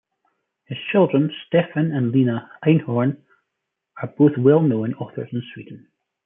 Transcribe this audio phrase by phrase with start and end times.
[0.65, 3.21] His children, Stefan and Lena Einhorn,
[4.01, 5.89] are both well-known authors in Sweden.